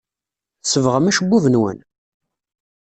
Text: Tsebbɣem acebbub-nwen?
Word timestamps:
Tsebbɣem 0.63 1.09
acebbub-nwen? 1.09 1.79